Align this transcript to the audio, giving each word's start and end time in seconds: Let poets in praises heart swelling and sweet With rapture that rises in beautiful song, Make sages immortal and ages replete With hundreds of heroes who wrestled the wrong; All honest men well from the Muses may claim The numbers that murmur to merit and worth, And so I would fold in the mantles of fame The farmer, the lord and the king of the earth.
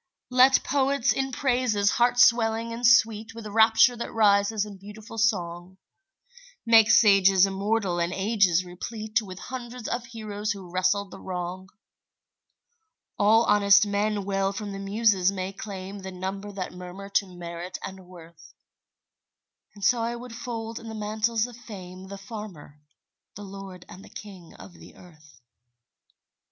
Let 0.31 0.63
poets 0.63 1.13
in 1.13 1.31
praises 1.31 1.91
heart 1.91 2.17
swelling 2.19 2.73
and 2.73 2.87
sweet 2.87 3.35
With 3.35 3.45
rapture 3.45 3.95
that 3.97 4.11
rises 4.11 4.65
in 4.65 4.77
beautiful 4.79 5.19
song, 5.19 5.77
Make 6.65 6.89
sages 6.89 7.45
immortal 7.45 7.99
and 7.99 8.11
ages 8.11 8.65
replete 8.65 9.21
With 9.21 9.37
hundreds 9.37 9.87
of 9.87 10.07
heroes 10.07 10.53
who 10.53 10.71
wrestled 10.71 11.11
the 11.11 11.19
wrong; 11.19 11.69
All 13.19 13.43
honest 13.45 13.85
men 13.85 14.25
well 14.25 14.51
from 14.51 14.71
the 14.71 14.79
Muses 14.79 15.31
may 15.31 15.53
claim 15.53 15.99
The 15.99 16.11
numbers 16.11 16.55
that 16.55 16.73
murmur 16.73 17.07
to 17.09 17.27
merit 17.37 17.77
and 17.83 18.07
worth, 18.07 18.55
And 19.75 19.85
so 19.85 20.01
I 20.01 20.15
would 20.15 20.33
fold 20.35 20.79
in 20.79 20.89
the 20.89 20.95
mantles 20.95 21.45
of 21.45 21.55
fame 21.55 22.07
The 22.07 22.17
farmer, 22.17 22.79
the 23.35 23.43
lord 23.43 23.85
and 23.87 24.03
the 24.03 24.09
king 24.09 24.55
of 24.55 24.73
the 24.73 24.95
earth. 24.95 25.39